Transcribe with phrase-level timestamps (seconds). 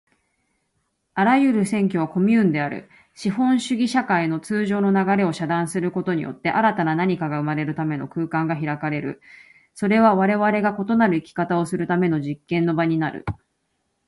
[1.13, 2.89] あらゆる占拠はコミューンである。
[3.13, 9.21] 資本主義社会の通常の流れを遮断することによって、新たな何かが生まれるための空間が開かれる。
[9.75, 13.25] それはわれわれが異なる生き方をするための実験の場になる。